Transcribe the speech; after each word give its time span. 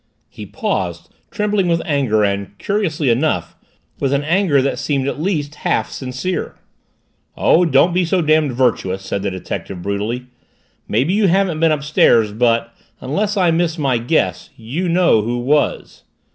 He 0.29 0.47
paused, 0.47 1.13
trembling 1.29 1.67
with 1.67 1.79
anger 1.85 2.23
and, 2.23 2.57
curiously 2.57 3.11
enough, 3.11 3.55
with 3.99 4.13
an 4.13 4.23
anger 4.23 4.59
that 4.59 4.79
seemed 4.79 5.07
at 5.07 5.21
least 5.21 5.53
half 5.61 5.91
sincere. 5.91 6.55
"Oh, 7.37 7.65
don't 7.65 7.93
be 7.93 8.03
so 8.03 8.19
damned 8.23 8.51
virtuous!" 8.53 9.03
said 9.03 9.21
the 9.21 9.29
detective 9.29 9.83
brutally. 9.83 10.25
"Maybe 10.87 11.13
you 11.13 11.27
haven't 11.27 11.59
been 11.59 11.71
upstairs 11.71 12.31
but 12.31 12.73
unless 12.99 13.37
I 13.37 13.51
miss 13.51 13.77
my 13.77 13.99
guess, 13.99 14.49
you 14.57 14.89
know 14.89 15.21
who 15.21 15.37
was!" 15.37 16.01